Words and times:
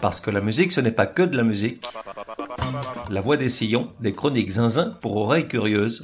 Parce 0.00 0.20
que 0.20 0.30
la 0.30 0.40
musique, 0.40 0.72
ce 0.72 0.80
n'est 0.80 0.92
pas 0.92 1.06
que 1.06 1.22
de 1.22 1.36
la 1.36 1.42
musique. 1.42 1.84
La 3.10 3.20
voix 3.20 3.36
des 3.36 3.50
sillons, 3.50 3.92
des 4.00 4.12
chroniques 4.12 4.50
zinzin 4.50 4.96
pour 5.00 5.16
oreilles 5.16 5.46
curieuses, 5.46 6.00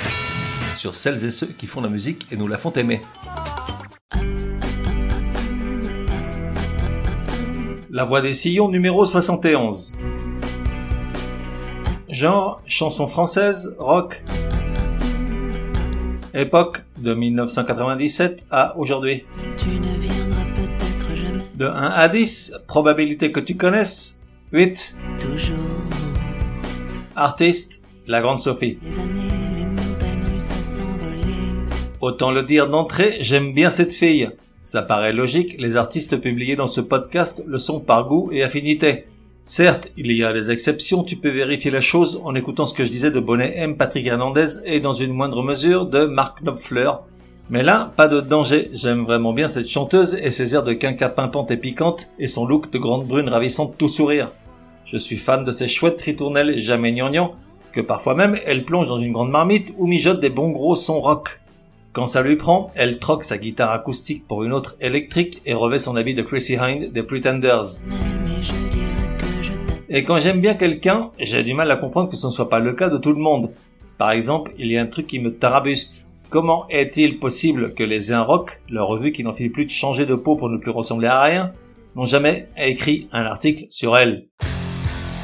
sur 0.77 0.95
celles 0.95 1.25
et 1.25 1.31
ceux 1.31 1.47
qui 1.47 1.67
font 1.67 1.81
la 1.81 1.89
musique 1.89 2.27
et 2.31 2.37
nous 2.37 2.47
la 2.47 2.59
font 2.59 2.73
aimer. 2.73 3.01
La 7.91 8.05
voix 8.05 8.21
des 8.21 8.35
sillons 8.35 8.69
numéro 8.69 9.07
71. 9.07 9.97
Genre, 12.11 12.61
chanson 12.67 13.07
française, 13.07 13.75
rock. 13.79 14.23
Époque, 16.35 16.83
de 16.99 17.15
1997 17.15 18.45
à 18.51 18.77
aujourd'hui. 18.77 19.25
De 21.57 21.65
1 21.65 21.71
à 21.71 22.09
10, 22.11 22.65
probabilité 22.69 23.33
que 23.33 23.41
tu 23.41 23.57
connaisses, 23.57 24.21
8. 24.53 24.95
Toujours. 25.19 25.57
Artiste, 27.15 27.83
la 28.07 28.21
grande 28.21 28.39
Sophie. 28.39 28.77
Les 28.83 28.99
années, 28.99 29.31
les 29.57 29.65
montagnes 29.65 30.35
russes 30.35 30.51
à 30.51 30.63
s'envoler. 30.63 31.33
Autant 32.03 32.31
le 32.31 32.43
dire 32.43 32.69
d'entrée, 32.69 33.17
j'aime 33.23 33.55
bien 33.55 33.71
cette 33.71 33.95
fille. 33.95 34.29
Ça 34.65 34.83
paraît 34.83 35.15
logique, 35.15 35.57
les 35.59 35.79
artistes 35.79 36.19
publiés 36.19 36.57
dans 36.57 36.67
ce 36.67 36.83
podcast 36.83 37.43
le 37.47 37.57
sont 37.59 37.81
par 37.81 38.07
goût 38.07 38.29
et 38.33 38.43
affinité. 38.43 39.07
Certes, 39.45 39.91
il 39.97 40.13
y 40.13 40.25
a 40.25 40.35
des 40.35 40.51
exceptions, 40.51 41.05
tu 41.05 41.17
peux 41.17 41.31
vérifier 41.31 41.71
la 41.71 41.81
chose 41.81 42.21
en 42.23 42.35
écoutant 42.35 42.67
ce 42.67 42.75
que 42.75 42.85
je 42.85 42.91
disais 42.91 43.11
de 43.11 43.21
Bonnet 43.21 43.55
M, 43.57 43.79
Patrick 43.79 44.07
Hernandez 44.07 44.59
et 44.67 44.81
dans 44.81 44.93
une 44.93 45.15
moindre 45.15 45.43
mesure 45.43 45.87
de 45.87 46.05
Mark 46.05 46.43
Knopfler. 46.43 46.91
Mais 47.49 47.63
là, 47.63 47.93
pas 47.95 48.09
de 48.09 48.21
danger, 48.21 48.71
j'aime 48.73 49.05
vraiment 49.05 49.33
bien 49.33 49.47
cette 49.47 49.69
chanteuse 49.69 50.15
et 50.15 50.33
ses 50.33 50.55
airs 50.55 50.65
de 50.65 50.73
quinca 50.73 51.09
pimpante 51.09 51.53
et 51.53 51.57
piquante 51.57 52.09
et 52.19 52.27
son 52.27 52.45
look 52.45 52.73
de 52.73 52.79
grande 52.79 53.07
brune 53.07 53.29
ravissante 53.29 53.79
tout 53.79 53.89
sourire. 53.89 54.33
Je 54.85 54.97
suis 54.97 55.17
fan 55.17 55.45
de 55.45 55.53
ces 55.53 55.69
chouettes 55.69 56.03
ritournelles 56.03 56.59
jamais 56.59 56.93
gnangnang, 56.93 57.35
que 57.71 57.81
parfois 57.81 58.17
même 58.17 58.37
elle 58.47 58.65
plonge 58.65 58.89
dans 58.89 58.99
une 58.99 59.13
grande 59.13 59.31
marmite 59.31 59.73
ou 59.79 59.87
mijote 59.87 60.19
des 60.19 60.29
bons 60.29 60.51
gros 60.51 60.75
sons 60.75 61.01
rock. 61.01 61.41
Quand 61.93 62.09
ça 62.09 62.21
lui 62.21 62.35
prend, 62.35 62.69
elle 62.75 62.99
troque 62.99 63.23
sa 63.23 63.39
guitare 63.39 63.71
acoustique 63.71 64.27
pour 64.27 64.43
une 64.43 64.53
autre 64.53 64.75
électrique 64.81 65.41
et 65.47 65.55
revêt 65.55 65.79
son 65.79 65.95
habit 65.95 66.17
de 66.17 66.23
Chrissy 66.23 66.57
Hind 66.57 66.93
des 66.93 67.03
Pretenders. 67.05 67.81
Et 69.89 70.03
quand 70.03 70.19
j'aime 70.19 70.41
bien 70.41 70.55
quelqu'un, 70.55 71.13
j'ai 71.21 71.45
du 71.45 71.55
mal 71.55 71.71
à 71.71 71.77
comprendre 71.77 72.11
que 72.11 72.17
ce 72.17 72.27
ne 72.27 72.33
soit 72.33 72.49
pas 72.49 72.59
le 72.59 72.73
cas 72.73 72.89
de 72.89 72.99
tout 72.99 73.13
le 73.13 73.21
monde. 73.21 73.53
Par 73.99 74.11
exemple, 74.11 74.53
il 74.59 74.71
y 74.71 74.77
a 74.77 74.83
un 74.83 74.87
truc 74.87 75.07
qui 75.07 75.21
me 75.21 75.33
tarabuste. 75.33 76.06
Comment 76.29 76.67
est-il 76.69 77.21
possible 77.21 77.73
que 77.75 77.85
les 77.85 78.13
un 78.13 78.23
rock, 78.23 78.61
leur 78.69 78.89
revue 78.89 79.13
qui 79.13 79.23
n'en 79.23 79.33
finit 79.33 79.49
plus 79.49 79.65
de 79.65 79.71
changer 79.71 80.07
de 80.07 80.15
peau 80.17 80.35
pour 80.35 80.49
ne 80.49 80.57
plus 80.57 80.73
ressembler 80.73 81.07
à 81.07 81.23
rien, 81.23 81.53
n'ont 81.95 82.05
jamais 82.05 82.49
écrit 82.57 83.09
un 83.13 83.25
article 83.25 83.67
sur 83.71 83.97
elle? 83.97 84.27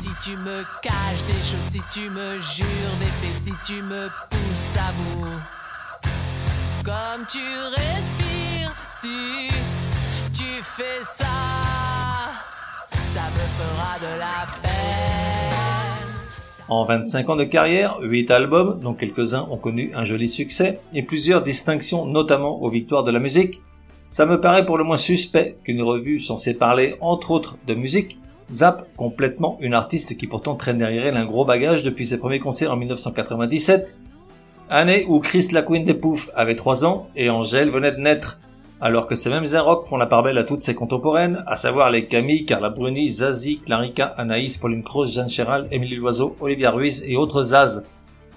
Si 0.01 0.09
tu 0.23 0.37
me 0.37 0.63
caches 0.81 1.25
des 1.27 1.33
choses, 1.33 1.71
si 1.71 1.81
tu 1.93 2.09
me 2.09 2.39
jures 2.41 2.97
des 3.01 3.07
faits, 3.21 3.43
si 3.43 3.53
tu 3.65 3.83
me 3.83 4.07
pousses 4.31 4.77
à 4.79 4.93
bout. 4.93 5.27
Comme 6.85 7.27
tu 7.29 7.39
respires, 7.71 8.73
si 9.01 9.49
tu 10.33 10.63
fais 10.63 11.03
ça, 11.19 12.31
ça 13.13 13.29
me 13.31 13.45
fera 13.59 13.99
de 13.99 14.19
la 14.21 14.47
peine. 14.63 15.72
En 16.75 16.87
25 16.87 17.29
ans 17.29 17.37
de 17.37 17.45
carrière, 17.45 17.99
8 18.01 18.31
albums, 18.31 18.81
dont 18.81 18.95
quelques-uns 18.95 19.47
ont 19.51 19.59
connu 19.59 19.93
un 19.95 20.05
joli 20.05 20.27
succès, 20.27 20.81
et 20.95 21.03
plusieurs 21.03 21.43
distinctions 21.43 22.07
notamment 22.07 22.63
aux 22.63 22.71
victoires 22.71 23.05
de 23.05 23.11
la 23.11 23.21
musique, 23.21 23.61
ça 24.09 24.25
me 24.25 24.41
paraît 24.41 24.65
pour 24.65 24.79
le 24.79 24.85
moins 24.85 24.97
suspect 24.97 25.59
qu'une 25.65 25.83
revue 25.83 26.19
censée 26.19 26.55
parler 26.55 26.95
entre 27.03 27.31
autres 27.31 27.59
de 27.67 27.75
musique 27.75 28.21
zappe 28.51 28.89
complètement 28.97 29.59
une 29.61 29.75
artiste 29.75 30.17
qui 30.17 30.27
pourtant 30.27 30.55
traîne 30.55 30.79
derrière 30.79 31.05
elle 31.05 31.19
un 31.19 31.27
gros 31.27 31.45
bagage 31.45 31.83
depuis 31.83 32.07
ses 32.07 32.19
premiers 32.19 32.41
concerts 32.41 32.73
en 32.73 32.77
1997, 32.77 33.95
année 34.71 35.05
où 35.07 35.21
Chris 35.21 35.49
la 35.53 35.61
Queen 35.61 35.85
des 35.85 35.93
Poufs 35.93 36.31
avait 36.35 36.57
3 36.57 36.87
ans 36.87 37.09
et 37.15 37.29
Angèle 37.29 37.69
venait 37.69 37.93
de 37.93 38.01
naître, 38.01 38.41
alors 38.83 39.07
que 39.07 39.15
ces 39.15 39.31
mêmes 39.31 39.47
rock 39.47 39.87
font 39.87 39.97
la 39.97 40.07
part 40.07 40.25
belle 40.25 40.39
à 40.39 40.43
toutes 40.43 40.65
ses 40.65 40.75
contemporaines, 40.75 41.45
à 41.47 41.55
savoir 41.55 41.89
les 41.89 42.09
Camille, 42.09 42.45
Carla 42.45 42.69
Bruni, 42.69 43.09
Zazie, 43.11 43.61
Clarica, 43.61 44.07
Anaïs, 44.17 44.59
Pauline 44.59 44.83
Croce, 44.83 45.13
Jeanne 45.13 45.31
Chéral, 45.31 45.69
Émilie 45.71 45.95
Loiseau, 45.95 46.35
Olivia 46.41 46.73
Ruiz 46.73 47.05
et 47.07 47.17
autres 47.17 47.45
Zaz. 47.45 47.87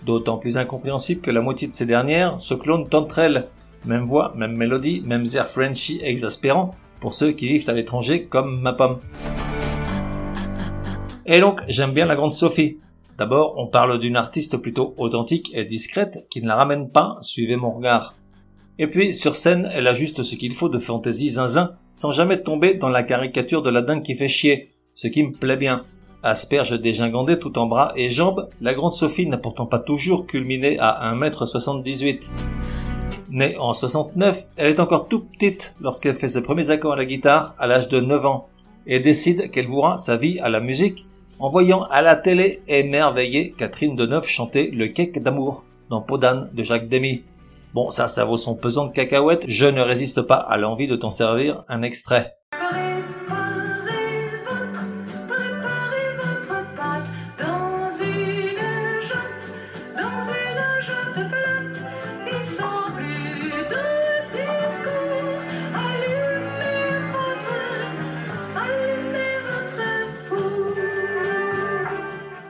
D'autant 0.06 0.38
plus 0.38 0.59
incompréhensible 0.59 1.22
que 1.22 1.31
la 1.31 1.41
moitié 1.41 1.67
de 1.67 1.73
ces 1.73 1.88
dernières 1.88 2.39
se 2.39 2.53
clonent 2.53 2.88
entre 2.94 3.17
elles. 3.17 3.47
Même 3.85 4.06
voix, 4.06 4.33
même 4.35 4.56
mélodie, 4.56 5.01
même 5.03 5.25
air 5.33 5.47
Frenchy 5.47 6.00
exaspérant 6.03 6.75
pour 7.00 7.16
ceux 7.16 7.31
qui 7.31 7.47
vivent 7.47 7.67
à 7.67 7.73
l'étranger 7.73 8.25
comme 8.25 8.62
ma 8.62 8.73
pomme. 8.73 9.00
Et 11.25 11.39
donc, 11.39 11.63
j'aime 11.67 11.91
bien 11.91 12.06
la 12.06 12.16
grande 12.16 12.33
Sophie. 12.33 12.77
D'abord, 13.17 13.56
on 13.57 13.66
parle 13.66 13.97
d'une 13.97 14.16
artiste 14.16 14.57
plutôt 14.57 14.94
authentique 14.97 15.50
et 15.56 15.66
discrète 15.66 16.27
qui 16.29 16.44
ne 16.44 16.47
la 16.47 16.56
ramène 16.56 16.91
pas, 16.91 17.17
suivez 17.23 17.56
mon 17.56 17.72
regard. 17.72 18.13
Et 18.78 18.88
puis, 18.88 19.16
sur 19.16 19.36
scène, 19.36 19.69
elle 19.74 19.88
a 19.88 19.94
juste 19.94 20.24
ce 20.24 20.36
qu'il 20.36 20.53
faut 20.53 20.68
de 20.68 20.80
fantaisie 20.80 21.30
zinzin, 21.30 21.78
sans 21.94 22.12
jamais 22.12 22.41
tomber 22.41 22.74
dans 22.74 22.90
la 22.90 23.03
caricature 23.03 23.62
de 23.62 23.69
la 23.69 23.81
dingue 23.81 24.03
qui 24.03 24.16
fait 24.16 24.28
chier, 24.28 24.72
ce 24.96 25.08
qui 25.08 25.24
me 25.24 25.31
plaît 25.31 25.56
bien. 25.56 25.86
Asperge 26.24 26.80
dégingandée 26.81 27.40
tout 27.40 27.58
en 27.58 27.68
bras 27.68 27.94
et 27.96 28.09
jambes, 28.09 28.50
la 28.59 28.74
grande 28.74 28.94
Sophie 28.94 29.28
n'a 29.28 29.38
pourtant 29.38 29.66
pas 29.66 29.80
toujours 29.80 30.25
culminé 30.25 30.78
à 30.80 31.13
1m78. 31.13 32.31
Née 33.30 33.58
en 33.58 33.74
69, 33.74 34.47
elle 34.58 34.69
est 34.69 34.80
encore 34.80 35.07
tout 35.07 35.22
petite 35.22 35.74
lorsqu'elle 35.80 36.16
fait 36.16 36.30
ses 36.30 36.42
premiers 36.42 36.69
accords 36.69 36.94
à 36.94 36.97
la 36.97 37.06
guitare 37.06 37.56
à 37.57 37.68
l'âge 37.68 37.88
de 37.88 38.00
9 38.02 38.25
ans, 38.25 38.50
et 38.88 39.00
décide 39.00 39.52
qu'elle 39.52 39.68
vouera 39.68 39.97
sa 39.97 40.18
vie 40.18 40.40
à 40.40 40.50
la 40.50 40.59
musique 40.59 41.06
en 41.40 41.50
voyant 41.50 41.84
à 41.84 42.02
la 42.02 42.16
télé 42.16 42.62
émerveillée 42.68 43.53
Catherine 43.57 43.96
Deneuve 43.96 44.28
chanter 44.28 44.72
Le 44.72 44.88
cake 44.88 45.22
d'amour 45.22 45.63
dans 45.90 46.02
Podane 46.02 46.50
de 46.53 46.63
Jacques 46.63 46.90
Demy. 46.90 47.24
Bon, 47.75 47.91
ça, 47.91 48.08
ça 48.08 48.24
vaut 48.24 48.38
son 48.38 48.56
pesant 48.56 48.86
de 48.86 48.94
cacahuètes, 48.94 49.44
je 49.50 49.66
ne 49.66 49.81
résiste 49.81 50.22
pas 50.22 50.38
à 50.38 50.56
l'envie 50.56 50.88
de 50.88 50.96
t'en 50.96 51.12
servir 51.12 51.66
un 51.68 51.81
extrait. 51.81 52.38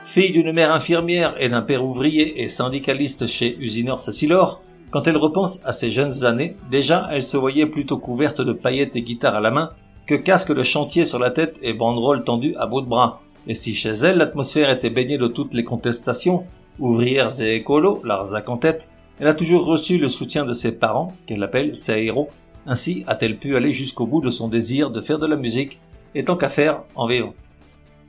Fille 0.04 0.30
d'une 0.30 0.52
mère 0.52 0.70
infirmière 0.70 1.34
et 1.40 1.48
d'un 1.48 1.62
père 1.62 1.84
ouvrier 1.84 2.44
et 2.44 2.48
syndicaliste 2.48 3.26
chez 3.26 3.56
Usinor 3.58 3.98
Sassilor, 3.98 4.62
quand 4.90 5.08
elle 5.08 5.16
repense 5.16 5.60
à 5.64 5.72
ses 5.72 5.90
jeunes 5.90 6.24
années, 6.24 6.56
déjà 6.70 7.08
elle 7.10 7.22
se 7.22 7.36
voyait 7.36 7.66
plutôt 7.66 7.98
couverte 7.98 8.40
de 8.40 8.52
paillettes 8.52 8.96
et 8.96 9.02
guitare 9.02 9.34
à 9.34 9.40
la 9.40 9.50
main 9.50 9.72
que 10.06 10.14
casque 10.14 10.54
de 10.54 10.62
chantier 10.62 11.04
sur 11.04 11.18
la 11.18 11.30
tête 11.30 11.58
et 11.62 11.74
banderole 11.74 12.24
tendue 12.24 12.54
à 12.56 12.66
bout 12.66 12.80
de 12.80 12.86
bras. 12.86 13.20
Et 13.48 13.54
si 13.54 13.74
chez 13.74 13.90
elle 13.90 14.18
l'atmosphère 14.18 14.70
était 14.70 14.90
baignée 14.90 15.18
de 15.18 15.26
toutes 15.26 15.54
les 15.54 15.64
contestations, 15.64 16.46
ouvrières 16.78 17.40
et 17.40 17.56
écolos, 17.56 18.00
Larzac 18.04 18.48
en 18.48 18.56
tête, 18.56 18.90
elle 19.18 19.28
a 19.28 19.34
toujours 19.34 19.64
reçu 19.64 19.98
le 19.98 20.08
soutien 20.08 20.44
de 20.44 20.54
ses 20.54 20.78
parents, 20.78 21.14
qu'elle 21.26 21.42
appelle 21.42 21.76
ses 21.76 22.02
héros. 22.02 22.28
Ainsi 22.66 23.04
a-t-elle 23.06 23.38
pu 23.38 23.56
aller 23.56 23.72
jusqu'au 23.72 24.06
bout 24.06 24.20
de 24.20 24.30
son 24.30 24.48
désir 24.48 24.90
de 24.90 25.00
faire 25.00 25.18
de 25.18 25.26
la 25.26 25.36
musique, 25.36 25.80
et 26.14 26.24
tant 26.24 26.36
qu'à 26.36 26.48
faire, 26.48 26.80
en 26.94 27.06
vivre. 27.06 27.34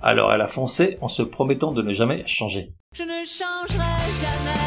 Alors 0.01 0.31
elle 0.31 0.41
a 0.41 0.47
foncé 0.47 0.97
en 1.01 1.07
se 1.07 1.23
promettant 1.23 1.71
de 1.71 1.81
ne 1.81 1.93
jamais 1.93 2.23
changer. 2.27 2.73
Je 2.93 3.03
ne 3.03 3.25
changerai 3.25 3.77
jamais, 4.21 4.66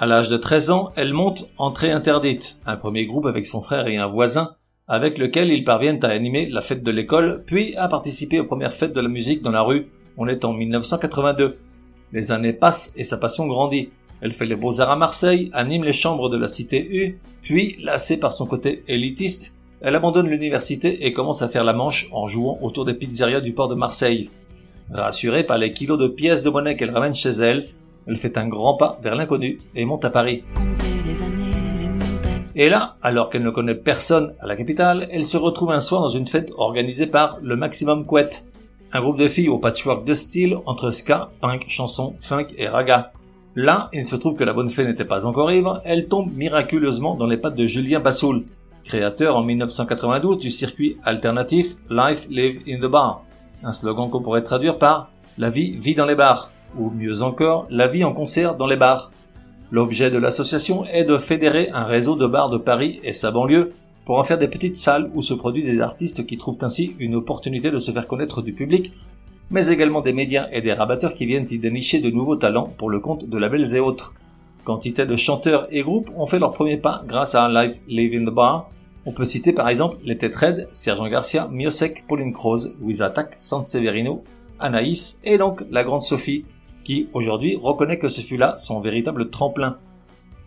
À 0.00 0.06
l'âge 0.06 0.28
de 0.28 0.36
13 0.36 0.70
ans, 0.70 0.90
elle 0.94 1.12
monte 1.12 1.50
Entrée 1.58 1.90
interdite, 1.90 2.58
un 2.66 2.76
premier 2.76 3.04
groupe 3.04 3.26
avec 3.26 3.46
son 3.46 3.60
frère 3.60 3.88
et 3.88 3.96
un 3.96 4.06
voisin, 4.06 4.54
avec 4.86 5.18
lequel 5.18 5.50
ils 5.50 5.64
parviennent 5.64 6.04
à 6.04 6.10
animer 6.10 6.48
la 6.48 6.62
fête 6.62 6.84
de 6.84 6.90
l'école, 6.92 7.42
puis 7.44 7.74
à 7.74 7.88
participer 7.88 8.38
aux 8.38 8.44
premières 8.44 8.72
fêtes 8.72 8.92
de 8.92 9.00
la 9.00 9.08
musique 9.08 9.42
dans 9.42 9.50
la 9.50 9.62
rue. 9.62 9.88
On 10.16 10.28
est 10.28 10.44
en 10.44 10.52
1982. 10.52 11.58
Les 12.12 12.30
années 12.30 12.52
passent 12.52 12.92
et 12.96 13.02
sa 13.02 13.16
passion 13.16 13.48
grandit. 13.48 13.90
Elle 14.20 14.32
fait 14.32 14.46
les 14.46 14.54
beaux-arts 14.54 14.92
à 14.92 14.96
Marseille, 14.96 15.50
anime 15.52 15.82
les 15.82 15.92
chambres 15.92 16.30
de 16.30 16.38
la 16.38 16.46
cité 16.46 16.88
U, 16.92 17.18
puis, 17.42 17.76
lassée 17.82 18.20
par 18.20 18.32
son 18.32 18.46
côté 18.46 18.84
élitiste, 18.86 19.56
elle 19.80 19.96
abandonne 19.96 20.28
l'université 20.28 21.06
et 21.06 21.12
commence 21.12 21.42
à 21.42 21.48
faire 21.48 21.64
la 21.64 21.72
manche 21.72 22.08
en 22.12 22.28
jouant 22.28 22.60
autour 22.62 22.84
des 22.84 22.94
pizzerias 22.94 23.40
du 23.40 23.52
port 23.52 23.68
de 23.68 23.74
Marseille. 23.74 24.30
Rassurée 24.92 25.42
par 25.42 25.58
les 25.58 25.72
kilos 25.72 25.98
de 25.98 26.06
pièces 26.06 26.44
de 26.44 26.50
monnaie 26.50 26.76
qu'elle 26.76 26.94
ramène 26.94 27.14
chez 27.14 27.30
elle, 27.30 27.68
elle 28.08 28.16
fait 28.16 28.38
un 28.38 28.48
grand 28.48 28.76
pas 28.76 28.98
vers 29.02 29.14
l'inconnu 29.14 29.58
et 29.76 29.84
monte 29.84 30.04
à 30.04 30.10
Paris. 30.10 30.42
Et 32.56 32.68
là, 32.68 32.96
alors 33.02 33.30
qu'elle 33.30 33.44
ne 33.44 33.50
connaît 33.50 33.74
personne 33.74 34.34
à 34.40 34.46
la 34.46 34.56
capitale, 34.56 35.06
elle 35.12 35.24
se 35.24 35.36
retrouve 35.36 35.70
un 35.70 35.80
soir 35.80 36.00
dans 36.00 36.08
une 36.08 36.26
fête 36.26 36.50
organisée 36.56 37.06
par 37.06 37.38
le 37.40 37.54
Maximum 37.54 38.04
Couette, 38.04 38.48
un 38.92 39.00
groupe 39.00 39.18
de 39.18 39.28
filles 39.28 39.50
au 39.50 39.58
patchwork 39.58 40.04
de 40.04 40.14
style 40.14 40.56
entre 40.66 40.90
ska, 40.90 41.30
punk, 41.40 41.66
chanson, 41.68 42.16
funk 42.18 42.48
et 42.56 42.66
raga. 42.66 43.12
Là, 43.54 43.90
il 43.92 44.04
se 44.04 44.16
trouve 44.16 44.34
que 44.34 44.44
la 44.44 44.54
bonne 44.54 44.70
fée 44.70 44.86
n'était 44.86 45.04
pas 45.04 45.26
encore 45.26 45.52
ivre, 45.52 45.80
elle 45.84 46.08
tombe 46.08 46.34
miraculeusement 46.34 47.14
dans 47.14 47.26
les 47.26 47.36
pattes 47.36 47.54
de 47.54 47.66
Julien 47.66 48.00
Bassoul, 48.00 48.44
créateur 48.82 49.36
en 49.36 49.42
1992 49.42 50.38
du 50.38 50.50
circuit 50.50 50.96
alternatif 51.04 51.76
Life 51.90 52.26
Live 52.30 52.62
in 52.66 52.78
the 52.78 52.90
Bar, 52.90 53.24
un 53.62 53.72
slogan 53.72 54.10
qu'on 54.10 54.22
pourrait 54.22 54.42
traduire 54.42 54.78
par 54.78 55.10
La 55.36 55.50
vie 55.50 55.76
vit 55.76 55.94
dans 55.94 56.06
les 56.06 56.14
bars, 56.14 56.50
ou 56.76 56.90
mieux 56.90 57.22
encore, 57.22 57.66
La 57.70 57.88
vie 57.88 58.04
en 58.04 58.12
concert 58.12 58.56
dans 58.56 58.66
les 58.66 58.76
bars. 58.76 59.12
L'objet 59.70 60.10
de 60.10 60.18
l'association 60.18 60.84
est 60.86 61.04
de 61.04 61.18
fédérer 61.18 61.68
un 61.72 61.84
réseau 61.84 62.16
de 62.16 62.26
bars 62.26 62.50
de 62.50 62.58
Paris 62.58 63.00
et 63.02 63.12
sa 63.12 63.30
banlieue 63.30 63.72
pour 64.04 64.18
en 64.18 64.24
faire 64.24 64.38
des 64.38 64.48
petites 64.48 64.76
salles 64.76 65.10
où 65.14 65.22
se 65.22 65.34
produisent 65.34 65.70
des 65.70 65.80
artistes 65.80 66.26
qui 66.26 66.38
trouvent 66.38 66.58
ainsi 66.62 66.96
une 66.98 67.14
opportunité 67.14 67.70
de 67.70 67.78
se 67.78 67.90
faire 67.90 68.06
connaître 68.06 68.40
du 68.40 68.54
public 68.54 68.92
mais 69.50 69.68
également 69.68 70.02
des 70.02 70.12
médias 70.12 70.48
et 70.52 70.60
des 70.60 70.72
rabatteurs 70.72 71.14
qui 71.14 71.26
viennent 71.26 71.46
y 71.50 71.58
dénicher 71.58 72.00
de 72.00 72.10
nouveaux 72.10 72.36
talents 72.36 72.72
pour 72.76 72.90
le 72.90 73.00
compte 73.00 73.28
de 73.28 73.38
labels 73.38 73.74
et 73.74 73.80
autres. 73.80 74.14
Quantité 74.64 75.06
de 75.06 75.16
chanteurs 75.16 75.66
et 75.70 75.82
groupes 75.82 76.10
ont 76.14 76.26
fait 76.26 76.38
leur 76.38 76.52
premier 76.52 76.76
pas 76.76 77.02
grâce 77.06 77.34
à 77.34 77.48
Live 77.48 77.78
Live 77.88 78.20
in 78.20 78.30
the 78.30 78.34
Bar. 78.34 78.70
On 79.06 79.12
peut 79.12 79.24
citer 79.24 79.54
par 79.54 79.68
exemple 79.68 79.96
les 80.04 80.18
Têtes 80.18 80.36
Red, 80.36 80.66
Sergent 80.70 81.08
Garcia, 81.08 81.48
Miosek, 81.50 82.06
Pauline 82.06 82.34
Croze, 82.34 82.76
Louise 82.80 83.00
Attack, 83.00 83.34
San 83.38 83.64
Severino, 83.64 84.22
Anaïs 84.58 85.20
et 85.24 85.38
donc 85.38 85.62
la 85.70 85.84
grande 85.84 86.02
Sophie, 86.02 86.44
qui 86.88 87.10
aujourd'hui 87.12 87.58
reconnaît 87.62 87.98
que 87.98 88.08
ce 88.08 88.22
fut 88.22 88.38
là 88.38 88.56
son 88.56 88.80
véritable 88.80 89.28
tremplin. 89.28 89.76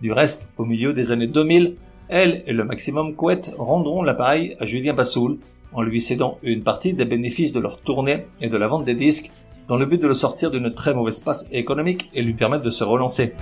Du 0.02 0.12
reste, 0.12 0.52
au 0.58 0.66
milieu 0.66 0.92
des 0.92 1.12
années 1.12 1.28
2000, 1.28 1.76
elle 2.10 2.42
et 2.48 2.52
le 2.52 2.64
Maximum 2.64 3.14
Couette 3.16 3.54
rendront 3.60 4.02
l'appareil 4.02 4.56
à 4.60 4.66
Julien 4.66 4.96
Bassoul, 4.96 5.38
en 5.72 5.84
lui 5.84 6.02
cédant 6.02 6.40
une 6.42 6.64
partie 6.64 6.96
des 6.96 7.06
bénéfices 7.06 7.54
de 7.54 7.60
leur 7.60 7.78
tournée 7.78 8.26
et 8.42 8.50
de 8.50 8.58
la 8.58 8.68
vente 8.68 8.86
des 8.86 8.96
disques, 8.96 9.32
dans 9.68 9.78
le 9.78 9.86
but 9.86 10.02
de 10.02 10.08
le 10.08 10.16
sortir 10.16 10.50
d'une 10.50 10.74
très 10.74 10.96
mauvaise 10.96 11.20
passe 11.20 11.48
économique 11.52 12.10
et 12.16 12.24
lui 12.24 12.34
permettre 12.34 12.64
de 12.64 12.72
se 12.72 12.84
relancer. 12.84 13.36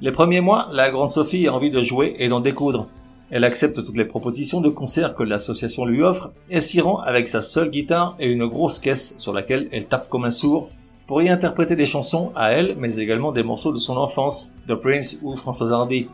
Les 0.00 0.10
premiers 0.10 0.40
mois, 0.40 0.70
la 0.72 0.90
grande 0.90 1.10
Sophie 1.10 1.46
a 1.46 1.54
envie 1.54 1.70
de 1.70 1.84
jouer 1.84 2.16
et 2.18 2.26
d'en 2.26 2.40
découdre. 2.40 2.88
Elle 3.30 3.44
accepte 3.44 3.84
toutes 3.84 3.96
les 3.96 4.06
propositions 4.06 4.60
de 4.60 4.70
concert 4.70 5.14
que 5.14 5.22
l'association 5.22 5.84
lui 5.84 6.02
offre 6.02 6.32
et 6.50 6.60
s'y 6.60 6.80
rend 6.80 6.98
avec 6.98 7.28
sa 7.28 7.42
seule 7.42 7.70
guitare 7.70 8.16
et 8.18 8.26
une 8.26 8.48
grosse 8.48 8.80
caisse 8.80 9.14
sur 9.18 9.32
laquelle 9.32 9.68
elle 9.70 9.86
tape 9.86 10.08
comme 10.08 10.24
un 10.24 10.32
sourd 10.32 10.68
pour 11.10 11.22
y 11.22 11.28
interpréter 11.28 11.74
des 11.74 11.86
chansons 11.86 12.30
à 12.36 12.52
elle, 12.52 12.76
mais 12.78 12.98
également 12.98 13.32
des 13.32 13.42
morceaux 13.42 13.72
de 13.72 13.80
son 13.80 13.96
enfance, 13.96 14.54
de 14.68 14.76
Prince 14.76 15.18
ou 15.24 15.34
François 15.34 15.72
Hardy. 15.72 16.06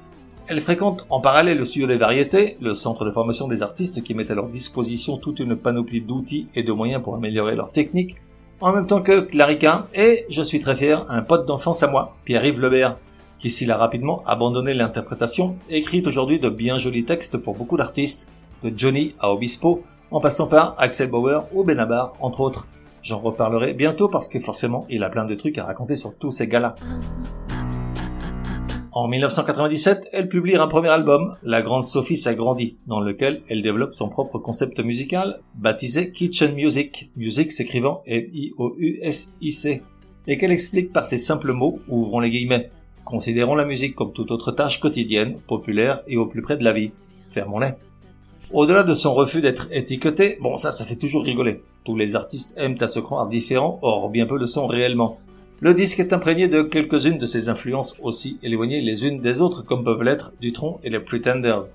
Elle 0.48 0.62
fréquente 0.62 1.04
en 1.10 1.20
parallèle 1.20 1.58
le 1.58 1.66
studio 1.66 1.87
des 1.87 1.98
variétés, 1.98 2.56
le 2.62 2.75
centre 2.75 3.04
de 3.04 3.10
formation 3.10 3.46
des 3.46 3.60
artistes 3.60 4.02
qui 4.02 4.14
met 4.14 4.32
à 4.32 4.34
leur 4.34 4.48
disposition 4.48 5.19
toute 5.19 5.40
une 5.40 5.54
panoplie 5.54 6.00
d'outils 6.00 6.48
et 6.54 6.62
de 6.62 6.72
moyens 6.72 7.02
pour 7.02 7.14
améliorer 7.14 7.54
leur 7.56 7.72
technique, 7.72 8.16
en 8.62 8.72
même 8.72 8.87
temps 8.87 9.02
que 9.02 9.20
Clarica 9.20 9.87
et, 9.94 10.25
je 10.31 10.40
suis 10.40 10.60
très 10.60 10.76
fier, 10.76 11.04
un 11.10 11.20
pote 11.20 11.44
d'enfance 11.44 11.82
à 11.82 11.88
moi, 11.88 12.16
Pierre-Yves 12.25 12.62
Lebert, 12.62 12.96
qui 13.38 13.50
s'il 13.50 13.70
a 13.70 13.76
rapidement 13.76 14.22
abandonné 14.25 14.72
l'interprétation, 14.72 15.58
écrit 15.69 16.02
aujourd'hui 16.06 16.38
de 16.38 16.49
bien 16.49 16.78
jolis 16.78 17.04
textes 17.04 17.37
pour 17.37 17.54
beaucoup 17.54 17.76
d'artistes, 17.76 18.31
de 18.64 18.72
Johnny 18.75 19.14
à 19.20 19.31
Obispo, 19.31 19.84
en 20.10 20.20
passant 20.20 20.46
par 20.46 20.75
Axel 20.78 21.10
Bauer 21.10 21.42
ou 21.52 21.64
Benabar, 21.64 22.14
entre 22.19 22.40
autres. 22.40 22.66
J'en 23.06 23.20
reparlerai 23.20 23.72
bientôt 23.72 24.08
parce 24.08 24.28
que 24.28 24.40
forcément 24.40 24.84
il 24.90 25.04
a 25.04 25.08
plein 25.08 25.26
de 25.26 25.36
trucs 25.36 25.58
à 25.58 25.64
raconter 25.64 25.94
sur 25.94 26.18
tous 26.18 26.32
ces 26.32 26.48
gars-là. 26.48 26.74
En 28.90 29.06
1997, 29.06 30.08
elle 30.12 30.28
publie 30.28 30.56
un 30.56 30.66
premier 30.66 30.88
album, 30.88 31.36
La 31.44 31.62
Grande 31.62 31.84
Sophie 31.84 32.16
s'agrandit, 32.16 32.78
dans 32.88 32.98
lequel 32.98 33.42
elle 33.48 33.62
développe 33.62 33.94
son 33.94 34.08
propre 34.08 34.40
concept 34.40 34.80
musical, 34.80 35.36
baptisé 35.54 36.10
Kitchen 36.10 36.52
Music, 36.52 37.12
musique 37.14 37.52
s'écrivant 37.52 38.02
M-I-O-U-S-I-C, 38.06 39.84
et 40.26 40.36
qu'elle 40.36 40.50
explique 40.50 40.92
par 40.92 41.06
ces 41.06 41.18
simples 41.18 41.52
mots, 41.52 41.78
ouvrons 41.88 42.18
les 42.18 42.30
guillemets, 42.30 42.70
considérons 43.04 43.54
la 43.54 43.66
musique 43.66 43.94
comme 43.94 44.14
toute 44.14 44.32
autre 44.32 44.50
tâche 44.50 44.80
quotidienne, 44.80 45.38
populaire 45.46 46.00
et 46.08 46.16
au 46.16 46.26
plus 46.26 46.42
près 46.42 46.56
de 46.56 46.64
la 46.64 46.72
vie. 46.72 46.90
Fermons-les. 47.28 47.74
Au-delà 48.52 48.84
de 48.84 48.94
son 48.94 49.12
refus 49.12 49.40
d'être 49.40 49.66
étiqueté, 49.72 50.38
bon 50.40 50.56
ça, 50.56 50.70
ça 50.70 50.84
fait 50.84 50.94
toujours 50.94 51.25
rigoler. 51.25 51.62
Tous 51.84 51.96
les 51.96 52.14
artistes 52.14 52.54
aiment 52.56 52.76
à 52.81 52.87
se 52.87 53.00
croire 53.00 53.26
différents, 53.26 53.81
or 53.82 54.08
bien 54.08 54.25
peu 54.26 54.38
le 54.38 54.46
sont 54.46 54.69
réellement. 54.69 55.19
Le 55.60 55.75
disque 55.75 55.98
est 55.98 56.12
imprégné 56.12 56.46
de 56.46 56.62
quelques-unes 56.62 57.19
de 57.19 57.26
ses 57.26 57.48
influences 57.48 57.98
aussi 58.02 58.38
éloignées 58.44 58.82
les 58.82 59.04
unes 59.04 59.20
des 59.20 59.40
autres 59.40 59.62
comme 59.62 59.82
peuvent 59.82 60.02
l'être 60.02 60.32
Dutron 60.40 60.78
et 60.84 60.90
les 60.90 61.00
Pretenders. 61.00 61.72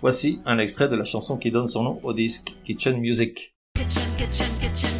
Voici 0.00 0.40
un 0.46 0.58
extrait 0.58 0.88
de 0.88 0.96
la 0.96 1.04
chanson 1.04 1.36
qui 1.36 1.50
donne 1.50 1.66
son 1.66 1.82
nom 1.82 2.00
au 2.02 2.14
disque, 2.14 2.54
Kitchen 2.64 2.98
Music. 3.00 3.54
Kitchen, 3.76 4.93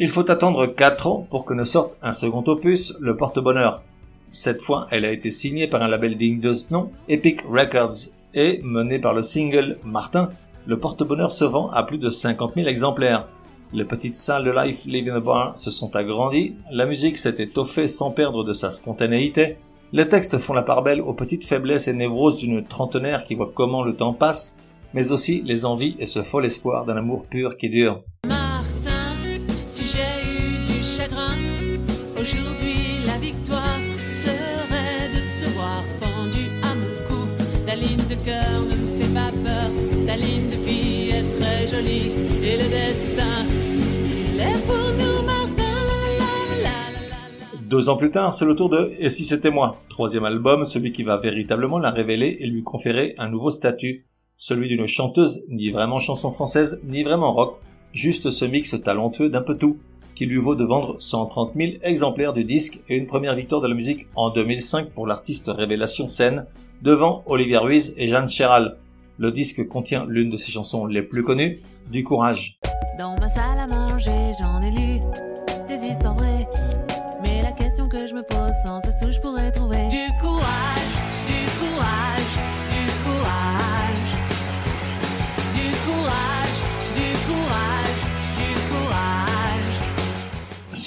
Il 0.00 0.08
faut 0.08 0.30
attendre 0.30 0.66
4 0.66 1.08
ans 1.08 1.26
pour 1.28 1.44
que 1.44 1.54
ne 1.54 1.64
sorte 1.64 1.98
un 2.02 2.12
second 2.12 2.44
opus, 2.46 2.94
Le 3.00 3.16
Porte-Bonheur. 3.16 3.82
Cette 4.30 4.62
fois, 4.62 4.86
elle 4.92 5.04
a 5.04 5.10
été 5.10 5.32
signée 5.32 5.66
par 5.66 5.82
un 5.82 5.88
label 5.88 6.16
digne 6.16 6.38
de 6.38 6.52
ce 6.52 6.72
nom, 6.72 6.92
Epic 7.08 7.40
Records, 7.42 8.14
et 8.32 8.60
menée 8.62 9.00
par 9.00 9.12
le 9.12 9.24
single 9.24 9.78
Martin, 9.84 10.30
le 10.66 10.78
porte-bonheur 10.78 11.32
se 11.32 11.44
vend 11.44 11.70
à 11.70 11.82
plus 11.82 11.98
de 11.98 12.10
50 12.10 12.54
000 12.54 12.68
exemplaires. 12.68 13.26
Les 13.72 13.84
petites 13.84 14.14
salles 14.14 14.44
de 14.44 14.52
Life 14.52 14.84
Live 14.84 15.10
in 15.10 15.18
Bar 15.18 15.58
se 15.58 15.72
sont 15.72 15.96
agrandies, 15.96 16.54
la 16.70 16.86
musique 16.86 17.18
s'est 17.18 17.42
étoffée 17.42 17.88
sans 17.88 18.12
perdre 18.12 18.44
de 18.44 18.52
sa 18.52 18.70
spontanéité, 18.70 19.56
les 19.92 20.08
textes 20.08 20.38
font 20.38 20.52
la 20.52 20.62
part 20.62 20.82
belle 20.82 21.00
aux 21.00 21.14
petites 21.14 21.44
faiblesses 21.44 21.88
et 21.88 21.92
névroses 21.92 22.36
d'une 22.36 22.64
trentenaire 22.64 23.24
qui 23.24 23.34
voit 23.34 23.50
comment 23.52 23.82
le 23.82 23.96
temps 23.96 24.14
passe, 24.14 24.58
mais 24.94 25.10
aussi 25.10 25.42
les 25.44 25.64
envies 25.64 25.96
et 25.98 26.06
ce 26.06 26.22
fol 26.22 26.46
espoir 26.46 26.84
d'un 26.84 26.98
amour 26.98 27.24
pur 27.24 27.56
qui 27.56 27.68
dure. 27.68 28.04
Aujourd'hui 32.20 33.06
la 33.06 33.18
victoire 33.18 33.78
serait 34.24 35.08
de 35.14 35.20
te 35.40 35.50
voir 35.54 35.82
pendu 36.00 36.44
à 36.62 36.74
mon 36.74 36.94
cou. 37.06 37.28
Ta 37.66 37.74
ligne 37.76 38.06
de 38.08 38.24
cœur 38.24 38.60
ne 38.70 38.76
me 38.76 39.00
fait 39.00 39.14
pas 39.14 39.30
peur, 39.44 39.70
ta 40.06 40.16
ligne 40.16 40.50
de 40.50 40.56
vie 40.64 41.10
est 41.10 41.38
très 41.38 41.68
jolie 41.68 42.10
et 42.42 42.56
le 42.56 42.68
destin, 42.68 43.46
il 44.34 44.40
est 44.40 44.66
pour 44.66 44.76
nous, 44.76 45.26
Martin. 45.26 45.62
Deux 47.62 47.90
ans 47.90 47.96
plus 47.96 48.10
tard, 48.10 48.32
c'est 48.32 48.46
le 48.46 48.56
tour 48.56 48.70
de 48.70 48.94
Et 48.98 49.10
si 49.10 49.24
c'était 49.26 49.50
moi? 49.50 49.78
Troisième 49.90 50.24
album, 50.24 50.64
celui 50.64 50.90
qui 50.90 51.02
va 51.02 51.18
véritablement 51.18 51.78
la 51.78 51.90
révéler 51.90 52.38
et 52.40 52.46
lui 52.46 52.62
conférer 52.62 53.14
un 53.18 53.28
nouveau 53.28 53.50
statut. 53.50 54.06
Celui 54.36 54.68
d'une 54.68 54.86
chanteuse, 54.86 55.44
ni 55.50 55.70
vraiment 55.70 55.98
chanson 55.98 56.30
française, 56.30 56.80
ni 56.84 57.02
vraiment 57.02 57.34
rock, 57.34 57.58
juste 57.92 58.30
ce 58.30 58.44
mix 58.46 58.74
talentueux 58.82 59.28
d'un 59.28 59.42
peu 59.42 59.58
tout, 59.58 59.76
qui 60.18 60.26
lui 60.26 60.38
vaut 60.38 60.56
de 60.56 60.64
vendre 60.64 60.96
130 60.98 61.52
000 61.54 61.72
exemplaires 61.82 62.32
du 62.32 62.42
disque 62.42 62.80
et 62.88 62.96
une 62.96 63.06
première 63.06 63.36
victoire 63.36 63.60
de 63.60 63.68
la 63.68 63.74
musique 63.76 64.08
en 64.16 64.30
2005 64.30 64.90
pour 64.90 65.06
l'artiste 65.06 65.46
révélation 65.46 66.08
scène, 66.08 66.46
devant 66.82 67.22
Olivia 67.26 67.60
Ruiz 67.60 67.94
et 67.98 68.08
Jeanne 68.08 68.28
Chéral. 68.28 68.78
Le 69.18 69.30
disque 69.30 69.68
contient 69.68 70.06
l'une 70.08 70.28
de 70.28 70.36
ses 70.36 70.50
chansons 70.50 70.86
les 70.86 71.02
plus 71.02 71.22
connues, 71.22 71.60
Du 71.92 72.02
courage. 72.02 72.58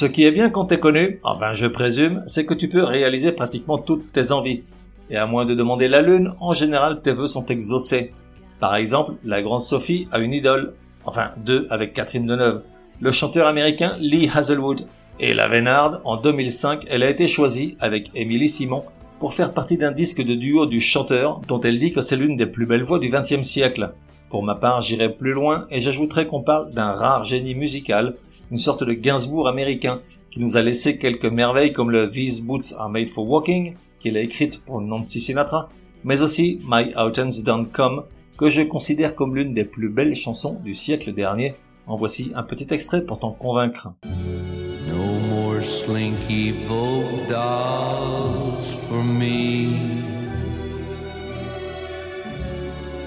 Ce 0.02 0.08
qui 0.08 0.24
est 0.24 0.32
bien 0.32 0.50
quand 0.50 0.66
t'es 0.66 0.80
connu, 0.80 1.20
enfin 1.22 1.54
je 1.54 1.68
présume, 1.68 2.24
c'est 2.26 2.48
que 2.48 2.56
tu 2.56 2.68
peux 2.68 2.84
réaliser 2.84 3.34
pratiquement 3.34 3.78
toutes 3.78 4.12
tes 4.12 4.32
envies. 4.32 4.64
Et 5.12 5.16
à 5.16 5.28
moins 5.28 5.46
de 5.46 5.54
demander 5.54 5.88
la 5.88 6.02
lune, 6.02 6.34
en 6.40 6.54
général 6.54 7.04
tes 7.04 7.14
vœux 7.14 7.28
sont 7.28 7.46
exaucés. 7.46 8.12
Par 8.60 8.76
exemple, 8.76 9.14
la 9.24 9.44
grande 9.44 9.62
Sophie 9.62 10.08
a 10.12 10.18
une 10.18 10.34
idole, 10.34 10.74
enfin 11.06 11.30
deux 11.38 11.68
avec 11.70 11.94
Catherine 11.94 12.26
Deneuve, 12.26 12.64
le 13.00 13.12
chanteur 13.12 13.46
américain 13.46 13.96
Lee 14.00 14.28
Hazelwood. 14.34 14.88
Et 15.20 15.36
la 15.36 15.48
Vénarde, 15.48 16.02
en 16.04 16.18
2005, 16.18 16.86
elle 16.90 17.04
a 17.04 17.10
été 17.12 17.28
choisie 17.28 17.78
avec 17.80 18.10
Émilie 18.16 18.50
Simon 18.50 18.84
pour 19.20 19.36
faire 19.36 19.54
partie 19.54 19.78
d'un 19.78 19.92
disque 19.92 20.26
de 20.26 20.34
duo 20.34 20.66
du 20.66 20.82
chanteur 20.82 21.42
dont 21.48 21.62
elle 21.62 21.78
dit 21.78 21.92
que 21.92 22.02
c'est 22.02 22.18
l'une 22.18 22.38
des 22.38 22.48
plus 22.48 22.66
belles 22.66 22.82
voix 22.82 22.98
du 22.98 23.10
XXe 23.10 23.44
siècle. 23.44 23.92
Pour 24.32 24.42
ma 24.42 24.56
part, 24.56 24.82
j'irai 24.82 25.10
plus 25.10 25.34
loin 25.34 25.68
et 25.70 25.80
j'ajouterai 25.80 26.26
qu'on 26.26 26.42
parle 26.42 26.72
d'un 26.72 26.90
rare 26.90 27.24
génie 27.24 27.54
musical, 27.54 28.16
une 28.52 28.58
sorte 28.58 28.84
de 28.84 28.94
Gainsbourg 28.94 29.48
américain, 29.48 30.02
qui 30.30 30.40
nous 30.40 30.58
a 30.58 30.62
laissé 30.62 30.98
quelques 30.98 31.26
merveilles 31.26 31.74
comme 31.74 31.90
le 31.90 32.10
These 32.10 32.42
Boots 32.42 32.74
Are 32.78 32.90
Made 32.90 33.10
for 33.10 33.28
Walking, 33.28 33.76
qu'il 34.00 34.18
a 34.18 34.22
écrite 34.22 34.64
pour 34.64 34.82
Nancy 34.82 35.22
Sinatra, 35.22 35.70
mais 36.04 36.22
aussi 36.22 36.62
My 36.68 36.94
Autumn's 36.96 37.44
Don't 37.44 37.68
Come, 37.72 38.04
que 38.38 38.50
je 38.50 38.62
considère 38.62 39.16
comme 39.16 39.36
l'une 39.36 39.54
des 39.54 39.66
plus 39.66 39.90
belles 39.90 40.16
chansons 40.16 40.60
du 40.64 40.74
siècle 40.74 41.14
dernier. 41.14 41.56
En 41.88 41.96
voici 41.96 42.32
un 42.36 42.44
petit 42.44 42.68
extrait 42.74 43.06
pour 43.06 43.20
t'en 43.20 43.32
convaincre. 43.32 43.90
No 44.06 45.20
more 45.30 45.64
slinky 45.64 46.52
Vogue 46.68 47.28
dolls 47.30 48.66
for 48.90 49.04
me. 49.04 49.78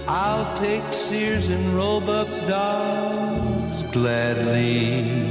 I'll 0.07 0.47
take 0.57 0.83
Sears 0.93 1.49
and 1.49 1.75
Roebuck 1.75 2.29
dolls 2.47 3.83
gladly. 3.91 5.24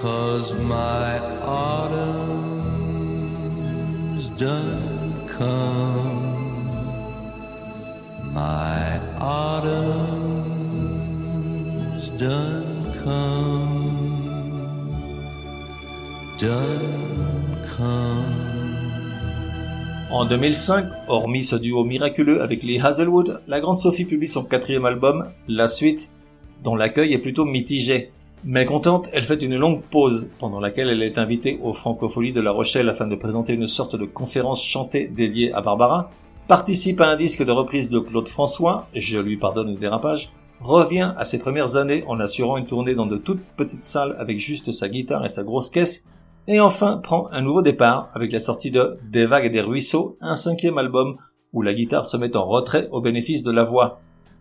Cause 0.00 0.54
my. 0.54 1.16
En 20.10 20.24
2005, 20.24 20.86
hormis 21.08 21.44
ce 21.44 21.56
duo 21.56 21.84
miraculeux 21.84 22.42
avec 22.42 22.62
Lee 22.62 22.80
Hazelwood, 22.80 23.42
la 23.46 23.60
grande 23.60 23.76
Sophie 23.78 24.04
publie 24.04 24.28
son 24.28 24.44
quatrième 24.44 24.84
album, 24.84 25.30
La 25.46 25.68
Suite, 25.68 26.10
dont 26.64 26.74
l'accueil 26.74 27.12
est 27.12 27.18
plutôt 27.18 27.44
mitigé. 27.44 28.10
Mais 28.48 28.64
contente, 28.64 29.08
elle 29.12 29.24
fait 29.24 29.42
une 29.42 29.56
longue 29.56 29.82
pause, 29.82 30.30
pendant 30.38 30.60
laquelle 30.60 30.88
elle 30.88 31.02
est 31.02 31.18
invitée 31.18 31.58
aux 31.64 31.72
Francopholies 31.72 32.32
de 32.32 32.40
La 32.40 32.52
Rochelle 32.52 32.88
afin 32.88 33.08
de 33.08 33.16
présenter 33.16 33.54
une 33.54 33.66
sorte 33.66 33.96
de 33.96 34.04
conférence 34.04 34.62
chantée 34.62 35.08
dédiée 35.08 35.52
à 35.52 35.62
Barbara, 35.62 36.12
participe 36.46 37.00
à 37.00 37.08
un 37.08 37.16
disque 37.16 37.44
de 37.44 37.50
reprise 37.50 37.90
de 37.90 37.98
Claude 37.98 38.28
François, 38.28 38.86
je 38.94 39.18
lui 39.18 39.36
pardonne 39.36 39.72
le 39.72 39.80
dérapage, 39.80 40.30
revient 40.60 41.12
à 41.18 41.24
ses 41.24 41.40
premières 41.40 41.74
années 41.74 42.04
en 42.06 42.20
assurant 42.20 42.56
une 42.56 42.66
tournée 42.66 42.94
dans 42.94 43.06
de 43.06 43.16
toutes 43.16 43.42
petites 43.56 43.82
salles 43.82 44.14
avec 44.16 44.38
juste 44.38 44.70
sa 44.70 44.88
guitare 44.88 45.24
et 45.24 45.28
sa 45.28 45.42
grosse 45.42 45.68
caisse, 45.68 46.06
et 46.46 46.60
enfin 46.60 46.98
prend 46.98 47.28
un 47.32 47.42
nouveau 47.42 47.62
départ 47.62 48.10
avec 48.14 48.30
la 48.30 48.38
sortie 48.38 48.70
de 48.70 48.96
Des 49.10 49.26
vagues 49.26 49.46
et 49.46 49.50
des 49.50 49.60
ruisseaux, 49.60 50.14
un 50.20 50.36
cinquième 50.36 50.78
album 50.78 51.16
où 51.52 51.62
la 51.62 51.74
guitare 51.74 52.06
se 52.06 52.16
met 52.16 52.36
en 52.36 52.46
retrait 52.46 52.88
au 52.92 53.00
bénéfice 53.00 53.42
de 53.42 53.50
la 53.50 53.64
voix. 53.64 53.98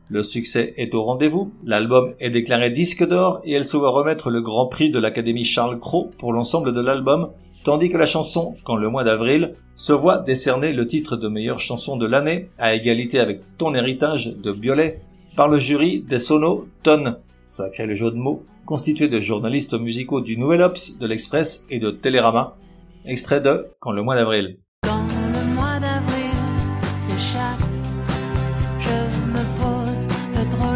Le 0.07 0.21
succès 0.21 0.75
est 0.77 0.93
au 0.93 1.03
rendez-vous, 1.03 1.51
l'album 1.63 2.13
est 2.19 2.29
déclaré 2.29 2.69
disque 2.69 3.07
d'or 3.07 3.39
et 3.43 3.53
elle 3.53 3.65
se 3.65 3.75
voit 3.75 3.89
remettre 3.89 4.29
le 4.29 4.41
grand 4.41 4.67
prix 4.67 4.91
de 4.91 5.00
l'Académie 5.00 5.45
Charles 5.45 5.79
Cros 5.79 6.12
pour 6.19 6.31
l'ensemble 6.31 6.74
de 6.74 6.79
l'album, 6.81 7.31
tandis 7.63 7.89
que 7.89 7.97
la 7.97 8.05
chanson, 8.05 8.55
quand 8.63 8.75
le 8.75 8.88
mois 8.88 9.03
d'avril, 9.03 9.55
se 9.74 9.93
voit 9.93 10.19
décerner 10.19 10.74
le 10.74 10.85
titre 10.85 11.17
de 11.17 11.27
meilleure 11.27 11.59
chanson 11.59 11.97
de 11.97 12.05
l'année, 12.05 12.50
à 12.59 12.75
égalité 12.75 13.19
avec 13.19 13.41
Ton 13.57 13.74
héritage 13.74 14.27
de 14.27 14.51
Biolay, 14.51 15.01
par 15.35 15.47
le 15.47 15.57
jury 15.57 16.01
des 16.01 16.19
Sono 16.19 16.67
Tonnes. 16.83 17.17
Sacré 17.47 17.88
le 17.88 17.95
jeu 17.95 18.12
de 18.12 18.17
mots, 18.17 18.43
constitué 18.65 19.07
de 19.07 19.19
journalistes 19.19 19.74
musicaux 19.74 20.21
du 20.21 20.38
Nouvel 20.38 20.62
Ops, 20.62 21.00
de 21.00 21.07
l'Express 21.07 21.65
et 21.71 21.79
de 21.79 21.89
Télérama. 21.89 22.57
Extrait 23.05 23.41
de 23.41 23.65
Quand 23.79 23.91
le 23.91 24.03
mois 24.03 24.15
d'avril. 24.15 24.59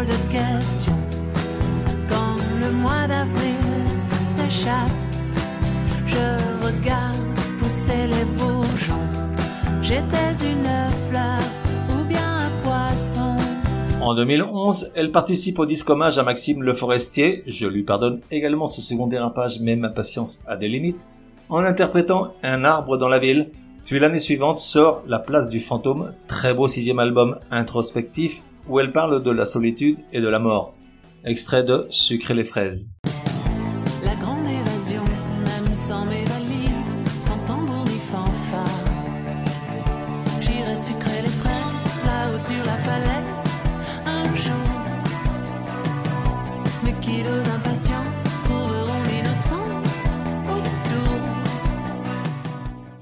De 0.04 0.32
questions. 0.32 0.98
Quand 2.08 2.36
le 2.60 2.70
mois 2.72 3.06
d'avril 3.06 3.60
s'échappe, 4.22 4.96
je 6.06 6.64
regarde 6.64 7.16
pousser 7.58 8.06
les 8.06 8.24
bourgeons. 8.38 9.06
J'étais 9.82 10.32
une 10.42 10.90
fleur 11.10 11.40
ou 11.90 12.04
bien 12.04 12.46
un 12.46 12.50
poisson. 12.64 13.36
En 14.00 14.14
2011, 14.14 14.92
elle 14.94 15.12
participe 15.12 15.58
au 15.58 15.66
disque 15.66 15.90
hommage 15.90 16.18
à 16.18 16.22
Maxime 16.22 16.62
Le 16.62 16.72
Forestier, 16.72 17.42
je 17.46 17.66
lui 17.66 17.82
pardonne 17.82 18.20
également 18.30 18.68
ce 18.68 18.80
second 18.80 19.06
dérapage 19.06 19.60
mais 19.60 19.76
ma 19.76 19.90
patience 19.90 20.40
a 20.46 20.56
des 20.56 20.68
limites, 20.68 21.08
en 21.50 21.58
interprétant 21.58 22.32
Un 22.42 22.64
arbre 22.64 22.96
dans 22.96 23.08
la 23.08 23.18
ville, 23.18 23.50
puis 23.84 23.98
l'année 23.98 24.18
suivante 24.18 24.58
sort 24.58 25.02
La 25.06 25.18
place 25.18 25.50
du 25.50 25.60
fantôme, 25.60 26.12
très 26.26 26.54
beau 26.54 26.68
sixième 26.68 27.00
album 27.00 27.36
introspectif 27.50 28.42
où 28.68 28.80
elle 28.80 28.92
parle 28.92 29.22
de 29.22 29.30
la 29.30 29.44
solitude 29.44 29.98
et 30.12 30.20
de 30.20 30.28
la 30.28 30.38
mort. 30.38 30.74
Extrait 31.24 31.64
de 31.64 31.86
Sucrer 31.90 32.34
les 32.34 32.44
fraises. 32.44 32.88
La 34.04 34.14
grande 34.14 34.46
évasion, 34.46 35.04
même 35.04 35.74
sans 35.74 36.06
mes 36.06 36.24
valises, 36.24 36.94
sans 37.26 37.38
tambour 37.46 37.84
ni 37.86 37.98
fanfare. 38.10 38.84
J'irai 40.40 40.76
sucrer 40.76 41.22
les 41.22 41.28
fraises, 41.28 42.04
là-haut 42.06 42.38
sur 42.38 42.64
la 42.64 42.78
falaise, 42.78 43.28
un 44.06 44.34
jour. 44.34 44.70
Mes 46.84 46.94
kilos 47.00 47.44
d'impatience 47.44 48.06
trouveront 48.44 49.02
l'innocence 49.04 50.24
autour. 50.48 51.20